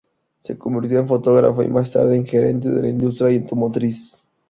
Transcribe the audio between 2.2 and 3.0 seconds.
gerente en la